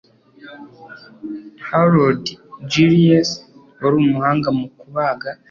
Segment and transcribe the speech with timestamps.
[1.69, 2.23] Harold
[2.71, 3.29] Gillies
[3.81, 5.29] wari umuhanga mu kubaga